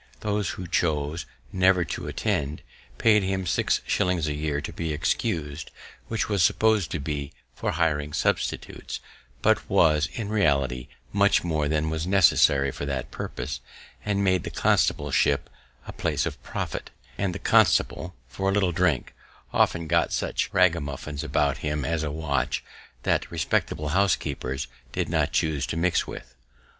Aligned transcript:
Those 0.21 0.49
who 0.57 0.65
chose 0.65 1.27
never 1.53 1.85
to 1.85 2.07
attend, 2.07 2.63
paid 2.97 3.21
him 3.21 3.45
six 3.45 3.81
shillings 3.85 4.25
a 4.27 4.33
year 4.33 4.59
to 4.59 4.73
be 4.73 4.93
excus'd, 4.93 5.69
which 6.07 6.27
was 6.27 6.41
suppos'd 6.41 6.89
to 6.89 6.99
be 6.99 7.31
for 7.53 7.73
hiring 7.73 8.11
substitutes, 8.11 8.99
but 9.43 9.69
was, 9.69 10.09
in 10.13 10.29
reality, 10.29 10.87
much 11.13 11.43
more 11.43 11.67
than 11.67 11.91
was 11.91 12.07
necessary 12.07 12.71
for 12.71 12.83
that 12.87 13.11
purpose, 13.11 13.59
and 14.03 14.23
made 14.23 14.43
the 14.43 14.49
constableship 14.49 15.47
a 15.85 15.93
place 15.93 16.25
of 16.25 16.41
profit; 16.41 16.89
and 17.19 17.35
the 17.35 17.37
constable, 17.37 18.15
for 18.27 18.49
a 18.49 18.51
little 18.53 18.71
drink, 18.71 19.13
often 19.53 19.85
got 19.85 20.11
such 20.11 20.51
ragamuffins 20.51 21.23
about 21.23 21.59
him 21.59 21.85
as 21.85 22.01
a 22.01 22.09
watch, 22.09 22.63
that 23.03 23.29
respectable 23.29 23.89
housekeepers 23.89 24.65
did 24.93 25.07
not 25.09 25.31
choose 25.31 25.67
to 25.67 25.77
mix 25.77 26.07
with. 26.07 26.33